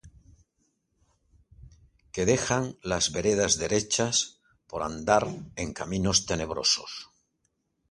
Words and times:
Que 2.11 2.25
dejan 2.25 2.75
las 2.81 3.11
veredas 3.11 3.59
derechas, 3.59 4.39
Por 4.67 4.81
andar 4.81 5.27
en 5.57 5.73
caminos 5.73 6.25
tenebrosos; 6.25 7.11